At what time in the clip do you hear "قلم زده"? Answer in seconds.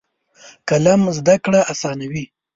0.69-1.35